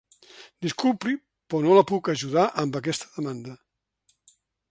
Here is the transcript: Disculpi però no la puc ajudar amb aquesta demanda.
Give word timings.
Disculpi 0.65 1.11
però 1.53 1.59
no 1.65 1.75
la 1.79 1.83
puc 1.91 2.09
ajudar 2.15 2.47
amb 2.63 2.79
aquesta 2.81 3.13
demanda. 3.19 3.57